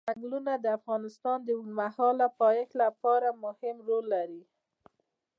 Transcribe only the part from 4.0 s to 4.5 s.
لري.